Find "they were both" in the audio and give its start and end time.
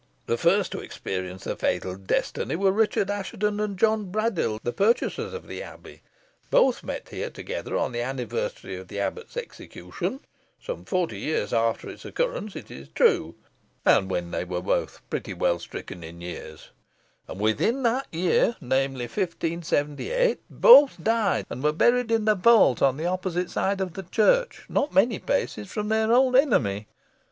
14.31-15.07